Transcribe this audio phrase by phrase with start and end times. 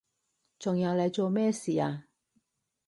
[0.57, 2.05] 仲有你做咩事啊？